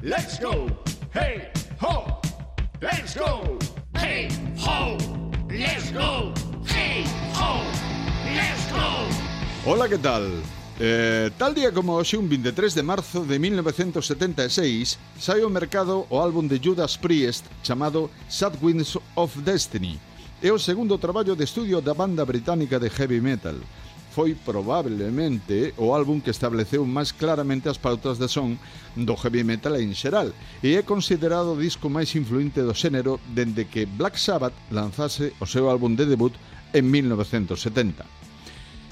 [0.00, 0.68] Let's go,
[1.12, 1.50] hey,
[1.80, 2.20] ho.
[2.80, 3.58] Let's go,
[3.96, 4.96] hey, ho.
[5.50, 6.32] Let's go,
[6.66, 7.62] hey, ho.
[8.24, 9.08] Let's go.
[9.66, 10.40] Hola, ¿qué tal?
[10.78, 16.22] Eh, tal día como hoxe, un 23 de marzo de 1976, sai ao mercado o
[16.22, 19.98] álbum de Judas Priest chamado Sad Winds of Destiny.
[20.40, 23.56] É o segundo traballo de estudio da banda británica de heavy metal
[24.18, 28.58] foi probablemente o álbum que estableceu máis claramente as pautas de son
[28.98, 33.70] do heavy metal en xeral e é considerado o disco máis influente do xénero dende
[33.70, 36.34] que Black Sabbath lanzase o seu álbum de debut
[36.74, 38.02] en 1970.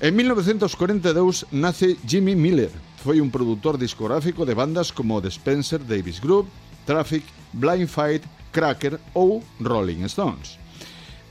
[0.00, 2.72] En 1942 nace Jimmy Miller.
[3.04, 6.48] Foi un produtor discográfico de bandas como The Spencer Davis Group,
[6.88, 8.24] Traffic, Blind Fight,
[8.56, 10.56] Cracker ou Rolling Stones.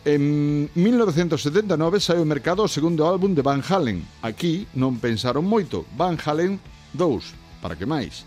[0.05, 3.99] En 1979 saiu ao mercado o segundo álbum de Van Halen.
[4.23, 5.84] Aquí non pensaron moito.
[5.99, 6.55] Van Halen
[6.96, 8.24] 2, para que máis?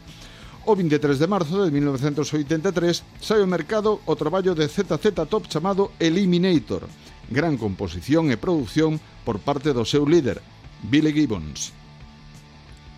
[0.68, 5.96] O 23 de marzo de 1983 sai ao mercado o traballo de ZZ Top chamado
[5.96, 6.84] Eliminator,
[7.32, 10.44] gran composición e produción por parte do seu líder,
[10.84, 11.81] Billy Gibbons.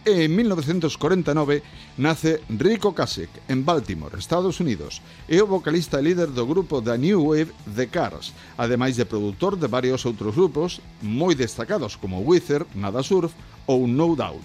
[0.04, 1.64] E en 1949
[1.96, 5.00] nace Rico Kasek en Baltimore, Estados Unidos.
[5.32, 9.56] É o vocalista e líder do grupo da New Wave The Cars, ademais de produtor
[9.56, 13.32] de varios outros grupos moi destacados como Wither, Nada Surf
[13.64, 14.44] ou No Doubt.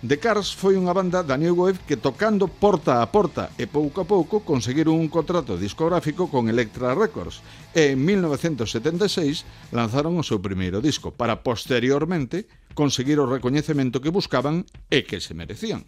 [0.00, 4.04] The Cars foi unha banda da New Wave que tocando porta a porta e pouco
[4.04, 7.44] a pouco conseguiron un contrato discográfico con Elektra Records
[7.76, 14.66] e en 1976 lanzaron o seu primeiro disco para posteriormente conseguir o recoñecemento que buscaban
[14.90, 15.86] e que se merecían.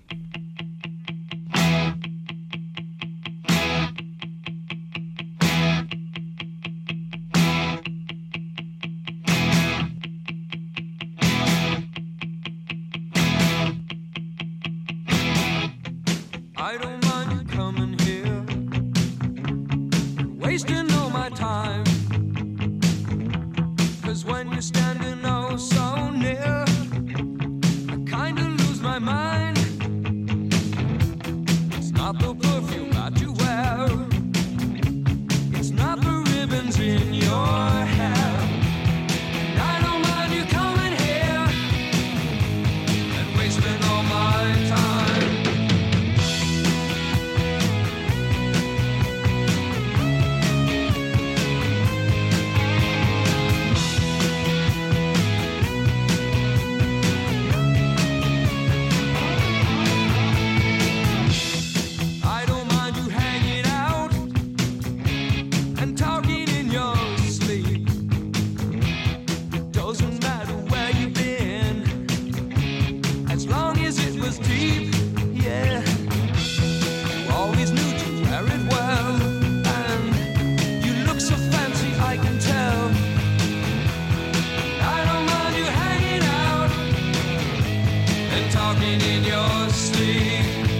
[88.36, 90.75] and talking in your sleep.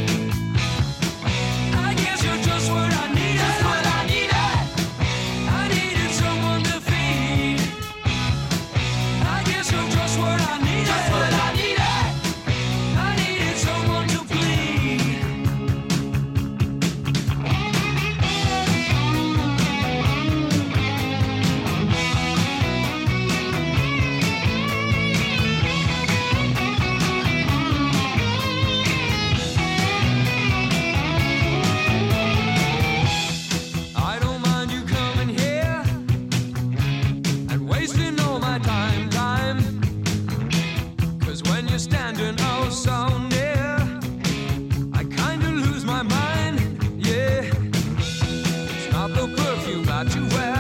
[49.27, 50.56] no perfume, not you well.